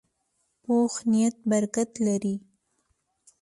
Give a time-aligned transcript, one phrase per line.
[0.63, 2.35] پوخ نیت برکت لري